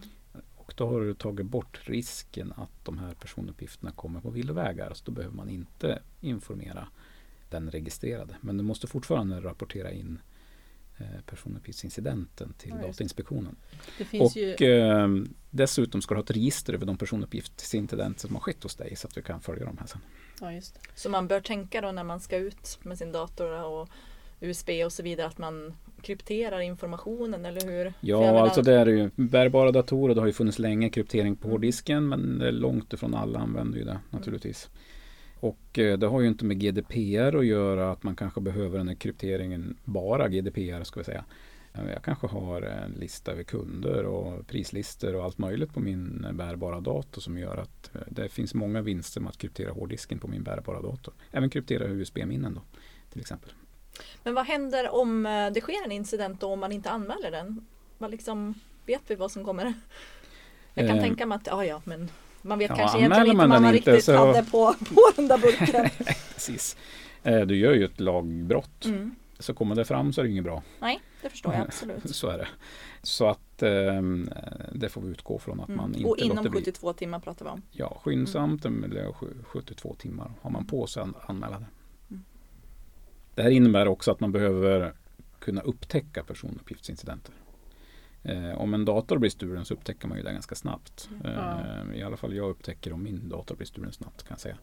Och 0.56 0.74
då 0.78 0.88
har 0.88 1.02
du 1.02 1.14
tagit 1.14 1.46
bort 1.46 1.82
risken 1.84 2.54
att 2.58 2.86
de 2.86 2.98
här 2.98 3.14
personuppgifterna 3.14 3.92
kommer 3.92 4.22
på 4.22 4.30
villovägar. 4.30 4.94
Så 4.94 5.06
då 5.06 5.12
behöver 5.12 5.36
man 5.36 5.50
inte 5.50 6.00
informera 6.22 6.88
den 7.50 7.72
registrerade. 7.72 8.36
Men 8.42 8.58
du 8.58 8.64
måste 8.64 8.88
fortfarande 8.88 9.42
rapportera 9.42 9.92
in 9.92 10.20
personuppgiftsincidenten 11.26 12.54
till 12.58 12.74
ja, 12.82 12.88
Datainspektionen. 12.88 13.56
och 14.20 14.36
ju... 14.36 14.54
eh, 14.54 15.08
dessutom 15.50 16.02
ska 16.02 16.14
du 16.14 16.18
ha 16.18 16.24
ett 16.24 16.32
register 16.32 16.74
över 16.74 16.86
de 16.86 16.98
personuppgiftsincidenter 16.98 18.28
som 18.28 18.36
har 18.36 18.42
skett 18.42 18.64
hos 18.64 18.76
dig 18.76 18.96
så 18.96 19.08
att 19.08 19.18
vi 19.18 19.22
kan 19.22 19.42
följa 19.42 19.66
dem 19.66 19.78
här 19.80 19.88
sen. 19.88 20.02
Ja, 20.42 20.54
just 20.54 20.74
det. 20.74 20.80
Så 20.96 21.10
man 21.10 21.28
bör 21.28 21.42
tänka 21.42 21.82
då 21.82 21.92
när 21.92 22.04
man 22.04 22.20
ska 22.20 22.38
ut 22.38 22.80
med 22.84 22.98
sin 22.98 23.12
dator 23.12 23.64
och 23.64 23.90
USB 24.40 24.70
och 24.86 24.94
så 24.94 25.04
vidare 25.04 25.28
att 25.28 25.38
man 25.38 25.74
krypterar 26.02 26.60
informationen 26.60 27.46
eller 27.46 27.62
hur? 27.62 27.94
Ja, 28.00 28.40
alltså 28.42 28.62
det 28.62 28.74
är 28.74 28.86
ju 28.86 29.10
bärbara 29.16 29.72
datorer. 29.72 30.16
Det 30.16 30.22
har 30.22 30.28
ju 30.28 30.34
funnits 30.34 30.60
länge 30.60 30.90
kryptering 30.90 31.36
på 31.36 31.48
mm. 31.48 31.52
hårddisken 31.52 32.08
men 32.08 32.38
långt 32.52 32.94
ifrån 32.94 33.16
alla 33.16 33.40
använder 33.40 33.78
ju 33.80 33.86
det 33.86 34.00
naturligtvis. 34.10 34.70
Mm. 34.72 34.78
Och 35.42 35.80
eh, 35.80 35.98
det 35.98 36.08
har 36.08 36.22
ju 36.22 36.28
inte 36.28 36.46
med 36.46 36.60
GDPR 36.60 37.38
att 37.38 37.46
göra 37.46 37.92
att 37.92 38.04
man 38.04 38.16
kanske 38.16 38.42
behöver 38.42 38.78
den 38.78 38.88
här 38.88 38.96
krypteringen, 38.96 39.78
bara 39.84 40.28
GDPR 40.28 40.84
ska 40.84 41.00
vi 41.00 41.04
säga. 41.04 41.26
Eh, 41.74 41.92
jag 41.94 42.04
kanske 42.04 42.28
har 42.28 42.62
en 42.62 42.92
lista 42.92 43.32
över 43.32 43.44
kunder 43.44 44.06
och 44.06 44.48
prislistor 44.48 45.16
och 45.16 45.24
allt 45.24 45.38
möjligt 45.38 45.74
på 45.74 45.80
min 45.80 46.28
bärbara 46.34 46.80
dator 46.80 47.22
som 47.22 47.38
gör 47.38 47.58
att 47.58 47.96
eh, 47.96 48.02
det 48.10 48.30
finns 48.30 48.54
många 48.54 48.82
vinster 48.82 49.22
med 49.22 49.30
att 49.30 49.38
kryptera 49.38 49.72
hårddisken 49.72 50.20
på 50.20 50.28
min 50.28 50.44
bärbara 50.44 50.82
dator. 50.82 51.14
Även 51.32 51.50
kryptera 51.50 51.88
USB-minnen 51.88 52.54
då 52.54 52.62
till 53.12 53.22
exempel. 53.22 53.52
Men 54.24 54.34
vad 54.34 54.46
händer 54.46 54.90
om 54.90 55.24
det 55.54 55.62
sker 55.62 55.86
en 55.86 55.92
incident 55.92 56.42
då 56.42 56.48
om 56.48 56.60
man 56.60 56.72
inte 56.72 56.90
anmäler 56.90 57.32
den? 57.32 57.66
Vad 57.98 58.12
liksom, 58.12 58.54
vet 58.86 59.02
vi 59.08 59.16
vad 59.16 59.32
som 59.32 59.46
kommer? 59.46 59.74
Jag 60.74 60.88
kan 60.88 60.98
eh, 60.98 61.04
tänka 61.04 61.26
mig 61.26 61.36
att, 61.36 61.48
ja 61.48 61.66
ja 61.66 61.82
men 61.86 62.12
man 62.42 62.60
vet 62.60 62.70
ja, 62.70 62.76
kanske 62.76 62.98
egentligen 62.98 63.28
inte 63.28 63.44
om 63.44 63.50
man, 63.50 63.62
man 63.62 63.74
riktigt 63.74 64.04
så... 64.04 64.16
hade 64.16 64.44
på, 64.44 64.76
på 64.96 65.12
den 65.16 65.28
där 65.28 65.38
burken. 65.38 65.90
Precis. 66.34 66.78
Eh, 67.24 67.42
du 67.42 67.58
gör 67.58 67.74
ju 67.74 67.86
ett 67.86 68.00
lagbrott. 68.00 68.86
Mm. 68.86 69.16
Så 69.40 69.54
kommer 69.54 69.76
det 69.76 69.86
fram 69.86 70.14
så 70.14 70.22
är 70.22 70.26
det 70.26 70.32
inget 70.32 70.44
bra. 70.44 70.64
Nej, 70.80 71.00
det 71.22 71.30
förstår 71.30 71.54
jag 71.54 71.62
absolut. 71.68 72.16
så 72.16 72.28
är 72.28 72.38
det. 72.38 72.48
Så 73.04 73.28
att 73.28 73.64
eh, 73.64 74.02
det 74.72 74.90
får 74.90 75.02
vi 75.02 75.10
utgå 75.10 75.40
från 75.40 75.60
att 75.60 75.70
mm. 75.70 75.78
man 75.78 75.96
inte 75.96 76.10
Och 76.10 76.18
inom 76.18 76.52
72 76.52 76.94
timmar 76.94 77.20
pratar 77.20 77.46
vi 77.46 77.52
om? 77.52 77.62
Ja, 77.72 78.02
skyndsamt 78.04 78.66
mm. 78.66 78.84
eller 78.84 79.12
72 79.44 79.96
timmar 80.00 80.32
har 80.42 80.52
man 80.52 80.66
på 80.66 80.88
sig 80.88 81.04
att 81.04 81.30
anmäla 81.30 81.60
det. 81.60 81.66
Mm. 82.10 82.24
Det 83.36 83.42
här 83.42 83.50
innebär 83.50 83.88
också 83.88 84.12
att 84.12 84.20
man 84.20 84.32
behöver 84.32 84.94
kunna 85.40 85.62
upptäcka 85.62 86.24
personuppgiftsincidenter. 86.24 87.34
Eh, 88.24 88.62
om 88.62 88.74
en 88.74 88.86
dator 88.86 89.18
blir 89.18 89.30
stulen 89.30 89.66
så 89.66 89.74
upptäcker 89.74 90.08
man 90.08 90.18
ju 90.18 90.24
det 90.24 90.34
ganska 90.34 90.56
snabbt. 90.56 91.10
Mm. 91.24 91.90
Eh, 91.92 92.00
I 92.00 92.04
alla 92.04 92.18
fall 92.18 92.36
jag 92.36 92.50
upptäcker 92.50 92.94
om 92.94 93.04
min 93.04 93.30
dator 93.30 93.56
blir 93.56 93.68
stulen 93.68 93.92
snabbt 93.92 94.24
kan 94.24 94.34
jag 94.34 94.40
säga. 94.40 94.58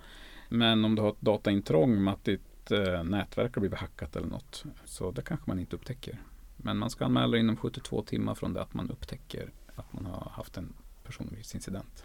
Men 0.48 0.84
om 0.84 0.94
du 0.94 1.02
har 1.02 1.08
ett 1.08 1.20
dataintrång 1.20 2.04
med 2.04 2.14
att 2.14 2.24
ditt 2.24 2.70
eh, 2.70 3.04
nätverk 3.04 3.54
har 3.54 3.60
blivit 3.60 3.78
hackat 3.78 4.16
eller 4.16 4.26
något. 4.26 4.64
Så 4.84 5.10
det 5.10 5.22
kanske 5.22 5.50
man 5.50 5.58
inte 5.58 5.76
upptäcker. 5.76 6.22
Men 6.56 6.78
man 6.78 6.90
ska 6.90 7.04
anmäla 7.04 7.36
inom 7.36 7.56
72 7.56 8.02
timmar 8.02 8.34
från 8.34 8.52
det 8.52 8.62
att 8.62 8.74
man 8.74 8.90
upptäcker 8.90 9.52
att 9.74 9.92
man 9.92 10.06
har 10.06 10.30
haft 10.30 10.56
en 10.56 10.74
personuppgiftsincident. 11.04 12.04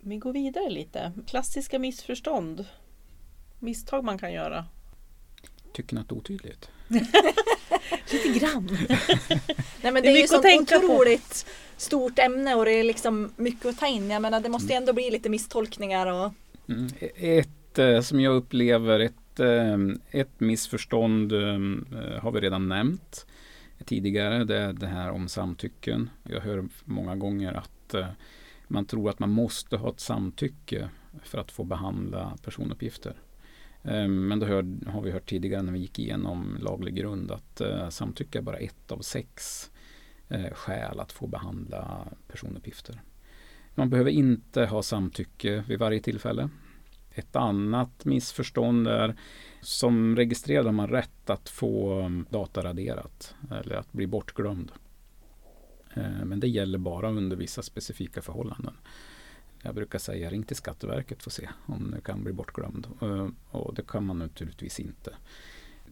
Vi 0.00 0.16
går 0.16 0.32
vidare 0.32 0.70
lite. 0.70 1.12
Klassiska 1.26 1.78
missförstånd. 1.78 2.66
Misstag 3.58 4.04
man 4.04 4.18
kan 4.18 4.32
göra. 4.32 4.66
Tycker 5.72 5.94
ni 5.94 6.00
att 6.00 6.08
det 6.08 6.12
är 6.12 6.16
otydligt? 6.16 6.70
Lite 8.12 8.38
grann. 8.38 8.78
Nej, 9.82 9.92
men 9.92 9.94
det, 9.94 10.00
Det 10.00 10.08
är 10.08 10.10
ju 10.10 10.12
mycket 10.12 10.24
att 10.24 10.36
så 10.36 10.42
tänka 10.42 10.78
på. 10.78 10.86
otroligt 10.86 11.46
stort 11.76 12.18
ämne 12.18 12.54
och 12.54 12.64
det 12.64 12.72
är 12.72 12.84
liksom 12.84 13.32
mycket 13.36 13.66
att 13.66 13.78
ta 13.78 13.86
in. 13.86 14.10
Jag 14.10 14.22
menar 14.22 14.40
det 14.40 14.48
måste 14.48 14.72
ju 14.72 14.76
ändå 14.76 14.92
bli 14.92 15.10
lite 15.10 15.28
misstolkningar 15.28 16.06
och 16.06 16.32
Mm. 16.68 16.88
Ett 17.16 17.78
eh, 17.78 18.00
som 18.00 18.20
jag 18.20 18.34
upplever, 18.36 19.00
ett, 19.00 19.40
eh, 19.40 19.78
ett 20.20 20.40
missförstånd 20.40 21.32
eh, 21.32 22.20
har 22.22 22.32
vi 22.32 22.40
redan 22.40 22.68
nämnt 22.68 23.26
tidigare. 23.84 24.44
Det 24.44 24.56
är 24.58 24.72
det 24.72 24.86
här 24.86 25.10
om 25.10 25.28
samtycken. 25.28 26.10
Jag 26.22 26.40
hör 26.40 26.64
många 26.84 27.16
gånger 27.16 27.52
att 27.52 27.94
man 28.68 28.84
tror 28.84 29.10
att 29.10 29.18
man 29.18 29.30
måste 29.30 29.76
ha 29.76 29.90
ett 29.90 30.00
samtycke 30.00 30.88
för 31.24 31.38
att 31.38 31.52
få 31.52 31.64
behandla 31.64 32.38
personuppgifter. 32.44 33.14
Ehm, 33.84 34.28
men 34.28 34.38
då 34.38 34.46
hör, 34.46 34.90
har 34.90 35.02
vi 35.02 35.10
hört 35.10 35.28
tidigare 35.28 35.62
när 35.62 35.72
vi 35.72 35.78
gick 35.78 35.98
igenom 35.98 36.58
laglig 36.60 36.94
grund 36.94 37.30
att 37.30 37.60
eh, 37.60 37.88
samtycke 37.88 38.38
är 38.38 38.42
bara 38.42 38.56
ett 38.56 38.92
av 38.92 38.98
sex 38.98 39.70
eh, 40.28 40.52
skäl 40.52 41.00
att 41.00 41.12
få 41.12 41.26
behandla 41.26 42.06
personuppgifter. 42.28 43.02
Man 43.74 43.90
behöver 43.90 44.10
inte 44.10 44.64
ha 44.64 44.82
samtycke 44.82 45.64
vid 45.68 45.78
varje 45.78 46.00
tillfälle. 46.00 46.48
Ett 47.14 47.36
annat 47.36 48.04
missförstånd 48.04 48.88
är 48.88 49.14
som 49.60 50.16
registrerad 50.16 50.64
har 50.66 50.72
man 50.72 50.88
rätt 50.88 51.30
att 51.30 51.48
få 51.48 52.00
mm, 52.00 52.26
data 52.30 52.64
raderat 52.64 53.34
eller 53.50 53.76
att 53.76 53.92
bli 53.92 54.06
bortglömd. 54.06 54.72
Eh, 55.94 56.24
Men 56.24 56.40
det 56.40 56.48
gäller 56.48 56.78
bara 56.78 57.10
under 57.10 57.36
vissa 57.36 57.62
specifika 57.62 58.22
förhållanden. 58.22 58.74
Jag 59.62 59.74
brukar 59.74 59.98
säga 59.98 60.30
ring 60.30 60.42
till 60.42 60.56
Skatteverket 60.56 61.22
för 61.22 61.30
att 61.30 61.34
se 61.34 61.48
om 61.66 61.90
du 61.90 62.00
kan 62.00 62.24
bli 62.24 62.32
bortglömd. 62.32 62.86
Eh, 63.02 63.28
och 63.50 63.74
det 63.74 63.86
kan 63.86 64.06
man 64.06 64.18
naturligtvis 64.18 64.80
inte. 64.80 65.14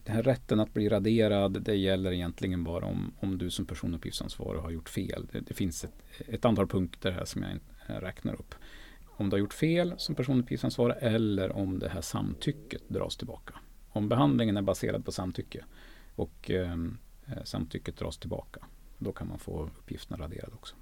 Den 0.03 0.15
här 0.15 0.23
rätten 0.23 0.59
att 0.59 0.73
bli 0.73 0.89
raderad 0.89 1.61
det 1.61 1.75
gäller 1.75 2.11
egentligen 2.11 2.63
bara 2.63 2.85
om, 2.85 3.13
om 3.19 3.37
du 3.37 3.49
som 3.49 3.65
personuppgiftsansvarig 3.65 4.61
har 4.61 4.69
gjort 4.69 4.89
fel. 4.89 5.27
Det, 5.31 5.39
det 5.39 5.53
finns 5.53 5.83
ett, 5.83 6.03
ett 6.27 6.45
antal 6.45 6.67
punkter 6.67 7.11
här 7.11 7.25
som 7.25 7.43
jag 7.43 7.51
eh, 7.87 8.01
räknar 8.01 8.33
upp. 8.33 8.55
Om 9.05 9.29
du 9.29 9.33
har 9.33 9.39
gjort 9.39 9.53
fel 9.53 9.93
som 9.97 10.15
personuppgiftsansvarig 10.15 10.95
eller 10.99 11.51
om 11.51 11.79
det 11.79 11.89
här 11.89 12.01
samtycket 12.01 12.81
dras 12.89 13.17
tillbaka. 13.17 13.53
Om 13.89 14.09
behandlingen 14.09 14.57
är 14.57 14.61
baserad 14.61 15.05
på 15.05 15.11
samtycke 15.11 15.65
och 16.15 16.49
ehm, 16.49 16.97
eh, 17.25 17.43
samtycket 17.43 17.97
dras 17.97 18.17
tillbaka. 18.17 18.65
Då 18.97 19.11
kan 19.11 19.27
man 19.27 19.39
få 19.39 19.63
uppgifterna 19.63 20.23
raderade 20.23 20.53
också. 20.53 20.75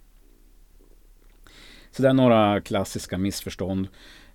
Så 1.91 2.01
det 2.01 2.09
är 2.09 2.13
några 2.13 2.61
klassiska 2.61 3.17
missförstånd. 3.17 3.87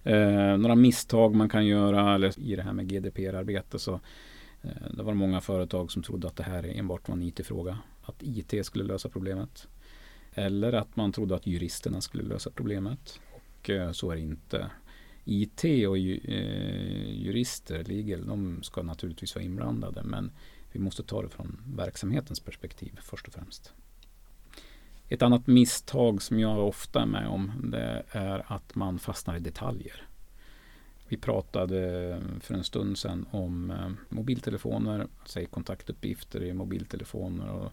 Eh, 0.03 0.57
några 0.57 0.75
misstag 0.75 1.35
man 1.35 1.49
kan 1.49 1.67
göra 1.67 2.15
eller 2.15 2.41
i 2.41 2.57
det 2.57 2.63
här 2.63 2.73
med 2.73 2.89
GDPR-arbete 2.89 3.79
så 3.79 4.01
eh, 4.63 4.71
det 4.91 5.03
var 5.03 5.15
många 5.15 5.41
företag 5.41 5.93
som 5.93 6.03
trodde 6.03 6.29
att 6.29 6.37
det 6.37 6.43
här 6.43 6.79
enbart 6.79 7.09
var 7.09 7.17
en 7.17 7.23
IT-fråga. 7.23 7.79
Att 8.03 8.23
IT 8.23 8.67
skulle 8.67 8.85
lösa 8.85 9.09
problemet. 9.09 9.69
Eller 10.35 10.73
att 10.73 10.97
man 10.97 11.13
trodde 11.13 11.35
att 11.35 11.47
juristerna 11.47 12.01
skulle 12.01 12.25
lösa 12.25 12.51
problemet. 12.51 13.21
Och 13.33 13.71
eh, 13.71 13.93
så 13.93 14.11
är 14.11 14.17
det 14.17 14.23
inte. 14.23 14.71
IT 15.25 15.65
och 15.65 15.99
ju, 15.99 16.21
eh, 16.25 17.11
jurister, 17.25 17.85
legal, 17.85 18.27
de 18.27 18.63
ska 18.63 18.83
naturligtvis 18.83 19.35
vara 19.35 19.45
inblandade. 19.45 20.03
Men 20.03 20.31
vi 20.73 20.81
måste 20.81 21.03
ta 21.03 21.23
det 21.23 21.29
från 21.29 21.63
verksamhetens 21.77 22.41
perspektiv 22.41 22.99
först 23.03 23.29
och 23.29 23.35
främst. 23.35 23.73
Ett 25.09 25.23
annat 25.23 25.47
misstag 25.47 26.23
som 26.23 26.41
jag 26.41 26.69
ofta 26.69 27.03
är 27.03 27.07
med 27.07 27.29
om 27.29 27.53
det 27.65 28.03
är 28.11 28.53
att 28.53 28.75
man 28.75 28.99
fastnar 28.99 29.37
i 29.37 29.41
detaljer. 29.41 30.09
Vi 31.09 31.17
pratade 31.17 32.21
för 32.41 32.55
en 32.55 32.65
stund 32.65 32.99
sedan 32.99 33.27
om 33.31 33.71
eh, 33.71 33.91
mobiltelefoner, 34.09 35.07
säg 35.27 35.47
kontaktuppgifter 35.47 36.43
i 36.43 36.53
mobiltelefoner. 36.53 37.49
Och 37.49 37.73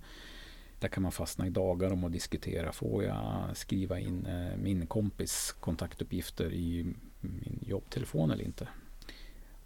där 0.80 0.88
kan 0.88 1.04
man 1.04 1.12
fastna 1.12 1.48
i 1.48 1.50
dagar 1.50 1.92
om 1.92 2.04
att 2.04 2.12
diskutera. 2.12 2.72
Får 2.72 3.04
jag 3.04 3.50
skriva 3.54 4.00
in 4.00 4.26
eh, 4.26 4.58
min 4.58 4.88
kompis 4.88 5.56
kontaktuppgifter 5.60 6.54
i 6.54 6.94
min 7.20 7.60
jobbtelefon 7.68 8.32
eller 8.32 8.44
inte? 8.44 8.68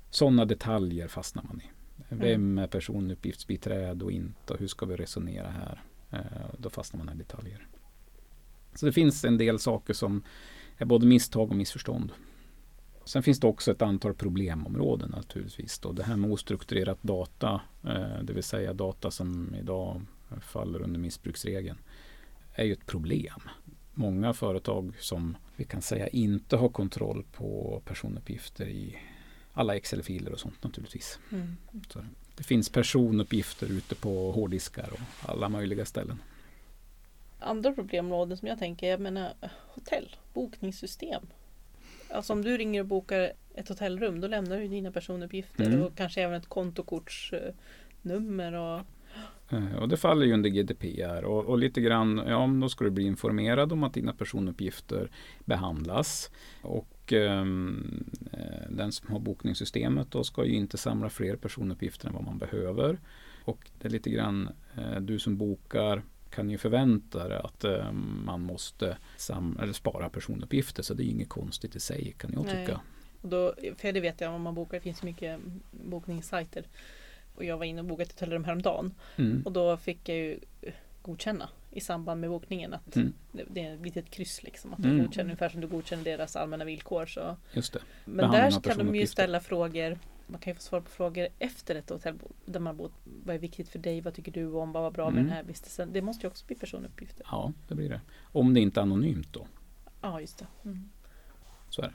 Sådana 0.10 0.46
detaljer 0.46 1.08
fastnar 1.08 1.44
man 1.44 1.62
i. 1.62 1.70
Vem 2.10 2.58
är 2.58 2.68
personuppgiftsbiträde 2.68 4.06
och 4.06 4.12
inte? 4.12 4.56
Hur 4.60 4.68
ska 4.68 4.86
vi 4.86 4.96
resonera 4.96 5.50
här? 5.50 5.84
Eh, 6.16 6.50
då 6.58 6.70
fastnar 6.70 7.04
man 7.04 7.16
i 7.16 7.18
detaljer. 7.18 7.68
Så 8.76 8.86
det 8.86 8.92
finns 8.92 9.26
en 9.26 9.38
del 9.38 9.60
saker 9.60 9.94
som 9.94 10.24
är 10.78 10.86
både 10.86 11.06
misstag 11.06 11.50
och 11.50 11.56
missförstånd. 11.56 12.12
Sen 13.06 13.24
finns 13.24 13.40
det 13.40 13.48
också 13.48 13.72
ett 13.72 13.82
antal 13.82 14.14
problemområden 14.14 15.10
naturligtvis. 15.10 15.80
Då. 15.80 15.92
Det 15.92 16.04
här 16.04 16.16
med 16.16 16.32
ostrukturerat 16.32 17.04
data, 17.04 17.62
eh, 17.84 18.24
det 18.24 18.34
vill 18.34 18.44
säga 18.44 18.74
data 18.74 19.12
som 19.12 19.56
idag 19.56 20.02
faller 20.42 20.82
under 20.82 21.00
missbruksregeln, 21.00 21.78
är 22.54 22.66
ju 22.66 22.74
ett 22.74 22.86
problem. 22.86 23.42
Många 23.94 24.34
företag 24.34 24.94
som 25.00 25.38
vi 25.56 25.64
kan 25.64 25.82
säga 25.82 26.08
inte 26.08 26.58
har 26.58 26.70
kontroll 26.70 27.26
på 27.32 27.82
personuppgifter 27.86 28.68
i 28.68 28.98
alla 29.54 29.76
Excel-filer 29.76 30.32
och 30.32 30.40
sånt 30.40 30.64
naturligtvis. 30.64 31.20
Mm. 31.32 31.58
Det 32.36 32.44
finns 32.44 32.70
personuppgifter 32.70 33.68
ute 33.72 33.96
på 33.96 34.32
hårddiskar 34.32 34.90
och 34.92 35.30
alla 35.30 35.50
möjliga 35.50 35.86
ställen. 35.86 36.20
Andra 37.40 37.72
problemområden 37.72 38.38
som 38.38 38.48
jag 38.48 38.60
tänker, 38.60 38.90
jag 38.90 39.00
menar 39.00 39.34
hotell, 39.68 40.16
bokningssystem. 40.34 41.24
Alltså 42.10 42.34
om 42.34 42.42
du 42.42 42.58
ringer 42.58 42.80
och 42.80 42.86
bokar 42.88 43.32
ett 43.56 43.70
hotellrum 43.70 44.22
då 44.22 44.28
lämnar 44.28 44.58
du 44.58 44.68
dina 44.68 44.92
personuppgifter 44.92 45.66
Mm. 45.66 45.82
och 45.82 45.96
kanske 45.98 46.22
även 46.22 46.36
ett 46.38 46.50
kontokortsnummer 46.50 48.54
och 48.54 48.82
Eh, 49.50 49.76
Och 49.76 49.90
det 49.90 49.98
faller 49.98 50.26
ju 50.26 50.34
under 50.34 50.50
GDPR 50.50 51.24
och, 51.24 51.46
och 51.46 51.58
lite 51.58 51.82
grann, 51.82 52.22
ja 52.28 52.48
då 52.62 52.70
ska 52.70 52.84
du 52.84 52.90
bli 52.92 53.04
informerad 53.04 53.72
om 53.74 53.84
att 53.84 53.94
dina 53.94 54.14
personuppgifter 54.14 55.10
behandlas. 55.46 56.32
Och 56.62 56.88
ehm, 57.14 58.06
eh, 58.34 58.70
den 58.70 58.92
som 58.92 59.12
har 59.12 59.20
bokningssystemet 59.20 60.12
då 60.12 60.24
ska 60.24 60.46
ju 60.46 60.56
inte 60.56 60.78
samla 60.78 61.10
fler 61.10 61.36
personuppgifter 61.36 62.08
än 62.08 62.14
vad 62.14 62.24
man 62.24 62.38
behöver. 62.38 63.00
Och 63.46 63.70
det 63.82 63.88
är 63.88 63.92
lite 63.92 64.10
grann, 64.10 64.50
eh, 64.78 65.02
du 65.02 65.20
som 65.20 65.38
bokar 65.38 66.04
kan 66.30 66.50
ju 66.50 66.58
förvänta 66.58 67.28
dig 67.28 67.38
att 67.38 67.64
eh, 67.64 67.92
man 68.26 68.42
måste 68.42 68.98
sam- 69.18 69.60
eller 69.62 69.74
spara 69.74 70.10
personuppgifter 70.10 70.84
så 70.84 70.94
det 70.94 71.04
är 71.04 71.08
inget 71.08 71.30
konstigt 71.30 71.76
i 71.76 71.80
sig 71.80 72.16
kan 72.18 72.34
jag 72.34 72.46
Nej. 72.46 72.66
tycka. 72.66 72.82
Och 73.22 73.30
då, 73.30 73.54
för 73.78 73.92
det 73.92 74.00
vet 74.00 74.22
jag 74.22 74.34
om 74.34 74.42
man 74.42 74.56
bokar, 74.56 74.78
det 74.78 74.82
finns 74.82 75.04
mycket 75.04 75.40
bokningssajter. 75.72 76.68
Och 77.36 77.44
jag 77.44 77.58
var 77.58 77.66
inne 77.66 77.82
och 77.82 77.88
bokade 77.88 78.04
ett 78.04 78.12
hotellrum 78.12 78.44
häromdagen. 78.44 78.94
Mm. 79.16 79.42
Och 79.46 79.52
då 79.52 79.78
fick 79.78 80.10
jag 80.10 80.18
ju 80.18 80.40
godkänna 81.06 81.50
i 81.72 81.80
samband 81.82 82.22
med 82.22 82.30
bokningen 82.30 82.74
att 82.74 82.96
Mm. 82.96 83.14
det, 83.32 83.44
det 83.50 83.62
är 83.66 83.74
ett 83.76 83.82
litet 83.82 84.10
kryss 84.10 84.44
liksom. 84.44 84.74
Att 84.74 84.84
du 84.84 84.90
Mm. 84.90 85.06
godkänner 85.06 85.26
ungefär 85.26 85.50
som 85.50 85.62
du 85.62 85.68
godkänner 85.68 86.04
deras 86.04 86.36
allmänna 86.36 86.66
villkor. 86.66 87.06
Så. 87.06 87.38
Just 87.54 87.74
det. 87.74 87.80
Men 88.06 88.18
Behandling 88.18 88.62
där 88.62 88.70
kan 88.76 88.86
de 88.86 88.96
ju 88.96 89.08
ställa 89.08 89.40
frågor. 89.40 90.00
Man 90.28 90.40
kan 90.40 90.52
ju 90.52 90.56
få 90.56 90.62
svar 90.62 90.82
på 90.82 90.90
frågor 90.90 91.28
efter 91.40 91.76
ett 91.76 91.90
hotell 91.90 92.16
där 92.46 92.60
man 92.60 92.78
bott. 92.78 92.92
Vad 93.26 93.36
är 93.36 93.40
viktigt 93.40 93.70
för 93.70 93.80
dig? 93.80 94.02
Vad 94.02 94.14
tycker 94.14 94.32
du 94.32 94.46
om? 94.54 94.72
Vad 94.72 94.84
var 94.84 94.92
bra 94.92 95.06
med 95.06 95.14
Mm. 95.20 95.26
den 95.26 95.36
här 95.36 95.44
vistelsen? 95.44 95.94
Det 95.94 96.02
måste 96.02 96.26
ju 96.26 96.30
också 96.30 96.46
bli 96.46 96.56
personuppgifter. 96.56 97.26
Ja, 97.32 97.54
det 97.68 97.76
blir 97.76 97.90
det. 97.90 98.02
Om 98.22 98.54
det 98.54 98.60
inte 98.60 98.80
är 98.80 98.82
anonymt 98.82 99.34
då. 99.34 99.48
Ja, 100.02 100.22
just 100.22 100.38
det. 100.38 100.46
Mm. 100.66 100.90
Så 101.70 101.82
är 101.82 101.88
det. 101.88 101.94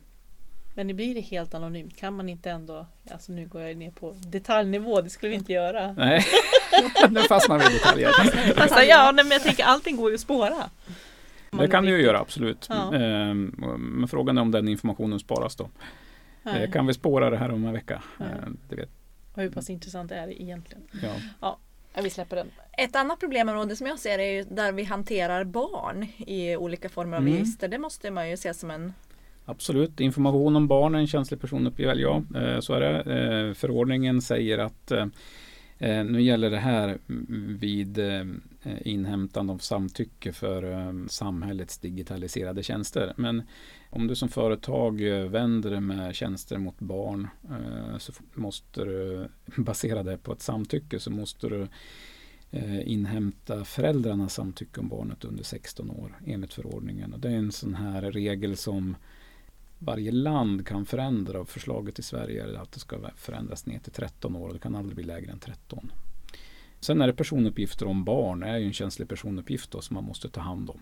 Men 0.75 0.87
det 0.87 0.95
blir 0.95 1.15
det 1.15 1.21
helt 1.21 1.55
anonymt. 1.55 1.97
Kan 1.97 2.15
man 2.15 2.29
inte 2.29 2.51
ändå, 2.51 2.87
alltså 3.11 3.33
nu 3.33 3.47
går 3.49 3.63
jag 3.63 3.77
ner 3.77 3.91
på 3.91 4.13
detaljnivå, 4.13 5.01
det 5.01 5.11
skulle 5.11 5.31
vi 5.31 5.37
inte 5.37 5.53
göra. 5.53 5.93
Nej, 5.93 6.25
nu 7.11 7.21
fastnar 7.21 7.59
vi 7.59 7.65
i 7.65 7.69
detaljer. 7.69 8.11
Alltså, 8.61 8.81
ja, 8.83 9.13
men 9.15 9.29
jag 9.31 9.43
tänker 9.43 9.65
allting 9.65 9.97
går 9.97 10.09
ju 10.11 10.15
att 10.15 10.21
spåra. 10.21 10.71
Det 11.51 11.69
kan 11.69 11.85
du 11.85 11.91
ju 11.91 12.03
göra, 12.03 12.19
absolut. 12.21 12.67
Ja. 12.69 12.95
Ehm, 12.95 13.55
Men 13.79 14.09
frågan 14.09 14.39
är 14.39 14.43
om 14.43 14.51
den 14.51 14.69
informationen 14.69 15.19
sparas 15.21 15.57
då. 15.57 15.69
Nej. 16.43 16.63
Eh, 16.65 16.71
Kan 16.71 16.87
vi 16.87 16.95
spåra 16.95 17.31
det 17.31 17.37
här 17.37 17.51
om 17.51 17.65
en 17.67 17.73
vecka? 17.73 18.03
Eh, 18.21 18.27
Det 18.69 18.77
vet 18.77 18.89
Och 19.35 19.43
hur 19.43 19.51
pass 19.51 19.71
intressant 19.71 20.13
är 20.13 20.27
det 20.27 20.43
egentligen? 20.43 20.83
jag. 21.03 21.13
Ja, 21.41 21.59
vi 22.03 22.11
släpper 22.11 22.37
den. 22.37 22.51
Ett 22.73 22.97
annat 22.97 23.21
problemområde 23.21 23.77
som 23.77 23.87
jag 23.87 23.99
ser 23.99 24.19
är 24.19 24.33
ju 24.33 24.43
där 24.43 24.73
vi 24.73 24.85
hanterar 24.85 25.45
barn 25.45 26.07
i 26.19 26.57
olika 26.57 26.89
former 26.89 27.17
av 27.17 27.23
Mm. 27.23 27.35
register. 27.35 27.69
Det 27.69 27.79
måste 27.79 28.11
man 28.11 28.31
ju 28.31 28.37
se 28.37 28.55
som 28.55 28.71
en 28.71 28.93
Absolut, 29.45 30.01
information 30.01 30.57
om 30.57 30.69
barn 30.69 30.95
är 30.95 30.99
en 30.99 31.07
känslig 31.07 31.41
personuppgift. 31.41 31.93
Ja, 31.97 32.23
eh, 32.37 32.61
så 32.61 32.75
är 32.75 32.81
det. 32.81 33.55
Förordningen 33.55 34.23
säger 34.23 34.59
att 34.59 34.93
eh, 35.81 36.05
nu 36.05 36.23
gäller 36.23 36.51
det 36.51 36.59
här 36.59 36.99
vid 37.59 37.99
eh, 37.99 38.25
inhämtande 38.81 39.53
av 39.53 39.59
samtycke 39.59 40.33
för 40.33 40.73
eh, 40.73 41.07
samhällets 41.07 41.79
digitaliserade 41.79 42.63
tjänster. 42.63 43.13
Men 43.17 43.43
om 43.91 44.07
du 44.07 44.15
som 44.15 44.29
företag 44.29 45.01
eh, 45.01 45.25
vänder 45.25 45.71
dig 45.71 45.81
med 45.81 46.15
tjänster 46.15 46.59
mot 46.59 46.79
barn 46.79 47.29
eh, 47.51 47.99
så 47.99 48.13
måste 48.35 48.85
du 48.85 49.29
basera 49.57 50.03
det 50.03 50.19
på 50.19 50.33
ett 50.33 50.43
samtycke 50.43 51.01
så 51.01 51.11
måste 51.11 51.49
du 51.49 51.69
eh, 52.51 52.89
inhämta 52.89 53.65
föräldrarnas 53.65 54.35
samtycke 54.35 54.81
om 54.81 54.89
barnet 54.89 55.25
under 55.25 55.45
16 55.45 55.91
år 55.91 56.19
enligt 56.27 56.55
förordningen. 56.55 57.13
Och 57.13 57.21
det 57.21 57.29
är 57.29 57.37
en 57.37 57.53
sån 57.53 57.75
här 57.75 58.03
regel 58.03 58.57
som 58.57 58.97
varje 59.83 60.13
land 60.13 60.67
kan 60.67 60.87
förändra 60.87 61.41
och 61.41 61.49
förslaget 61.49 61.99
i 61.99 62.03
Sverige 62.03 62.45
är 62.45 62.55
att 62.55 62.73
det 62.73 62.81
ska 62.81 63.11
förändras 63.17 63.67
ner 63.67 63.79
till 63.79 63.93
13 63.93 64.37
år 64.37 64.49
och 64.49 64.55
det 64.55 64.61
kan 64.61 64.75
aldrig 64.75 64.97
bli 64.97 65.05
lägre 65.05 65.33
än 65.33 65.39
13. 65.39 65.93
Sen 66.81 67.01
är 67.01 67.07
det 67.07 67.13
personuppgifter 67.13 67.87
om 67.87 68.05
barn, 68.05 68.41
det 68.41 68.47
är 68.47 68.59
ju 68.59 68.67
en 68.67 68.73
känslig 68.73 69.09
personuppgift 69.09 69.71
då, 69.71 69.81
som 69.81 69.95
man 69.95 70.05
måste 70.05 70.29
ta 70.29 70.41
hand 70.41 70.71
om. 70.71 70.81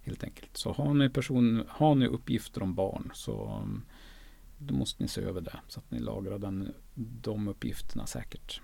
Helt 0.00 0.24
enkelt. 0.24 0.56
Så 0.56 0.72
har 0.72 0.94
ni, 0.94 1.10
person, 1.10 1.64
har 1.68 1.94
ni 1.94 2.06
uppgifter 2.06 2.62
om 2.62 2.74
barn 2.74 3.10
så 3.14 3.46
mm, 3.46 3.82
då 4.58 4.74
måste 4.74 5.02
ni 5.02 5.08
se 5.08 5.20
över 5.20 5.40
det 5.40 5.56
så 5.68 5.80
att 5.80 5.90
ni 5.90 5.98
lagrar 5.98 6.38
den, 6.38 6.74
de 6.94 7.48
uppgifterna 7.48 8.06
säkert. 8.06 8.60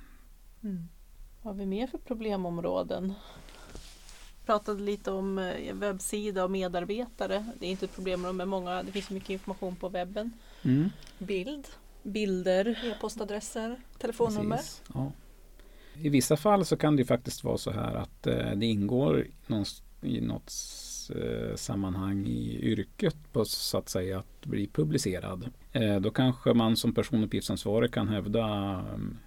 Mm. 0.62 0.88
Vad 1.42 1.54
har 1.54 1.58
vi 1.58 1.66
mer 1.66 1.86
för 1.86 1.98
problemområden? 1.98 3.12
Pratade 4.46 4.82
lite 4.82 5.10
om 5.10 5.38
eh, 5.38 5.74
webbsida 5.74 6.44
och 6.44 6.50
medarbetare. 6.50 7.44
Det 7.58 7.66
är 7.66 7.70
inte 7.70 7.84
ett 7.84 7.94
problem 7.94 8.36
med 8.36 8.48
många, 8.48 8.82
det 8.82 8.92
finns 8.92 9.10
mycket 9.10 9.30
information 9.30 9.76
på 9.76 9.88
webben. 9.88 10.32
Mm. 10.62 10.90
Bild, 11.18 11.68
bilder, 12.02 12.68
e-postadresser, 12.84 13.76
telefonnummer. 13.98 14.60
ja. 14.94 15.12
I 16.02 16.08
vissa 16.08 16.36
fall 16.36 16.64
så 16.64 16.76
kan 16.76 16.96
det 16.96 17.04
faktiskt 17.04 17.44
vara 17.44 17.58
så 17.58 17.70
här 17.70 17.94
att 17.94 18.26
eh, 18.26 18.50
det 18.56 18.66
ingår 18.66 19.26
någon, 19.46 19.64
i 20.02 20.20
något 20.20 20.52
eh, 21.14 21.56
sammanhang 21.56 22.26
i 22.26 22.58
yrket 22.62 23.16
på 23.32 23.44
så 23.44 23.78
att 23.78 23.88
säga 23.88 24.18
att 24.18 24.46
bli 24.46 24.66
publicerad. 24.66 25.50
Eh, 25.72 25.96
då 25.96 26.10
kanske 26.10 26.54
man 26.54 26.76
som 26.76 26.94
personuppgiftsansvarig 26.94 27.92
kan 27.92 28.08
hävda 28.08 28.74
um, 28.94 29.18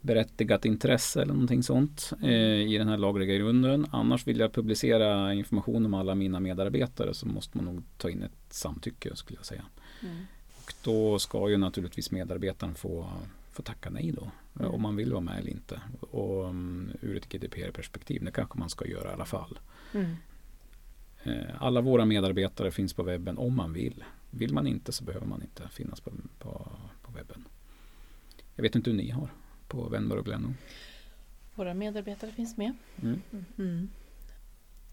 berättigat 0.00 0.64
intresse 0.64 1.22
eller 1.22 1.32
någonting 1.32 1.62
sånt 1.62 2.12
eh, 2.22 2.30
i 2.72 2.78
den 2.78 2.88
här 2.88 2.96
lagliga 2.96 3.34
grunden. 3.34 3.86
Annars 3.90 4.26
vill 4.26 4.38
jag 4.38 4.52
publicera 4.52 5.34
information 5.34 5.86
om 5.86 5.94
alla 5.94 6.14
mina 6.14 6.40
medarbetare 6.40 7.14
så 7.14 7.26
måste 7.26 7.58
man 7.58 7.64
nog 7.64 7.82
ta 7.96 8.10
in 8.10 8.22
ett 8.22 8.32
samtycke 8.50 9.16
skulle 9.16 9.38
jag 9.38 9.46
säga. 9.46 9.64
Mm. 10.02 10.16
Och 10.56 10.72
då 10.84 11.18
ska 11.18 11.50
ju 11.50 11.56
naturligtvis 11.56 12.10
medarbetaren 12.10 12.74
få, 12.74 13.06
få 13.52 13.62
tacka 13.62 13.90
nej 13.90 14.12
då 14.12 14.30
mm. 14.60 14.72
om 14.74 14.82
man 14.82 14.96
vill 14.96 15.12
vara 15.12 15.20
med 15.20 15.38
eller 15.38 15.50
inte. 15.50 15.80
Och 16.00 16.44
um, 16.44 16.90
ur 17.00 17.16
ett 17.16 17.28
GDPR-perspektiv, 17.28 18.24
det 18.24 18.30
kanske 18.30 18.58
man 18.58 18.70
ska 18.70 18.86
göra 18.86 19.10
i 19.10 19.14
alla 19.14 19.24
fall. 19.24 19.58
Mm. 19.94 20.16
Eh, 21.22 21.62
alla 21.62 21.80
våra 21.80 22.04
medarbetare 22.04 22.70
finns 22.70 22.94
på 22.94 23.02
webben 23.02 23.38
om 23.38 23.56
man 23.56 23.72
vill. 23.72 24.04
Vill 24.30 24.54
man 24.54 24.66
inte 24.66 24.92
så 24.92 25.04
behöver 25.04 25.26
man 25.26 25.42
inte 25.42 25.68
finnas 25.68 26.00
på, 26.00 26.10
på, 26.38 26.68
på 27.02 27.12
webben. 27.12 27.44
Jag 28.54 28.62
vet 28.62 28.76
inte 28.76 28.90
hur 28.90 28.96
ni 28.96 29.10
har 29.10 29.30
på 29.70 29.88
Vennberg 29.88 30.18
och 30.18 30.24
Glenno. 30.24 30.54
Våra 31.54 31.74
medarbetare 31.74 32.30
finns 32.30 32.56
med. 32.56 32.72
Mm. 33.02 33.22
Mm. 33.58 33.90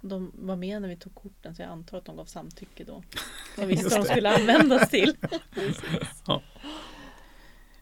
De 0.02 0.32
var 0.36 0.56
med 0.56 0.82
när 0.82 0.90
vi 0.90 0.96
tog 0.96 1.16
korten 1.16 1.56
så 1.56 1.62
jag 1.62 1.70
antar 1.70 1.98
att 1.98 2.06
de 2.06 2.16
gav 2.16 2.26
samtycke 2.26 2.84
då. 2.84 3.04
De 3.56 3.66
visste 3.66 3.90
vad 3.90 4.08
de 4.08 4.10
skulle 4.10 4.36
användas 4.36 4.90
till. 4.90 5.16
ja. 6.28 6.42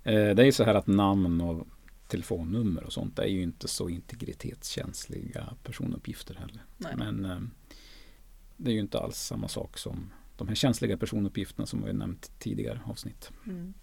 Eh, 0.04 0.36
det 0.36 0.42
är 0.42 0.46
ju 0.46 0.52
så 0.52 0.64
här 0.64 0.76
att 0.76 0.88
namn 0.88 1.42
och 1.42 1.68
telefonnummer 2.08 2.84
och 2.84 2.94
sånt 2.94 3.20
är 3.20 3.26
ju 3.26 3.42
inte 3.42 3.68
så 3.68 3.90
integritetskänsliga 3.90 5.54
personuppgifter 5.64 6.36
heller. 6.36 6.66
Nej. 6.78 6.94
Men 6.98 7.26
eh, 7.26 7.40
det 8.58 8.72
är 8.72 8.74
ju 8.74 8.80
inte 8.80 9.00
alls 9.00 9.18
samma 9.18 9.48
sak 9.48 9.78
som 9.78 10.12
de 10.38 10.48
här 10.48 10.56
känsliga 10.56 10.98
personuppgifterna 10.98 11.66
som 11.66 11.86
vi 11.86 11.94
nämnt 11.94 12.32
tidigare 12.40 12.82
avsnitt. 12.86 13.32
Mm. 13.46 13.74